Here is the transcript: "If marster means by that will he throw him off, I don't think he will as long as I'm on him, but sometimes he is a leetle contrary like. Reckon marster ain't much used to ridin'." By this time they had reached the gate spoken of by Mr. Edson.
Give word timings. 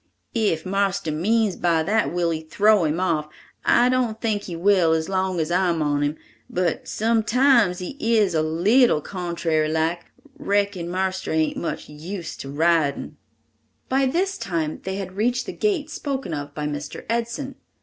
"If 0.33 0.65
marster 0.65 1.11
means 1.11 1.55
by 1.55 1.83
that 1.83 2.11
will 2.11 2.31
he 2.31 2.41
throw 2.41 2.85
him 2.85 2.99
off, 2.99 3.29
I 3.63 3.87
don't 3.87 4.19
think 4.19 4.41
he 4.45 4.55
will 4.55 4.93
as 4.93 5.09
long 5.09 5.39
as 5.39 5.51
I'm 5.51 5.83
on 5.83 6.01
him, 6.01 6.17
but 6.49 6.87
sometimes 6.87 7.77
he 7.77 7.93
is 7.99 8.33
a 8.33 8.41
leetle 8.41 9.01
contrary 9.01 9.69
like. 9.69 10.05
Reckon 10.39 10.89
marster 10.89 11.29
ain't 11.31 11.55
much 11.55 11.87
used 11.87 12.39
to 12.41 12.49
ridin'." 12.49 13.17
By 13.89 14.07
this 14.07 14.39
time 14.39 14.79
they 14.85 14.95
had 14.95 15.17
reached 15.17 15.45
the 15.45 15.53
gate 15.53 15.91
spoken 15.91 16.33
of 16.33 16.55
by 16.55 16.65
Mr. 16.65 17.05
Edson. 17.07 17.53